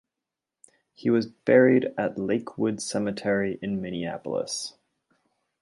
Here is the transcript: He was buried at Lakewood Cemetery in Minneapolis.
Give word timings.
He 0.93 1.11
was 1.11 1.27
buried 1.27 1.93
at 1.95 2.17
Lakewood 2.17 2.81
Cemetery 2.81 3.59
in 3.61 3.79
Minneapolis. 3.81 4.73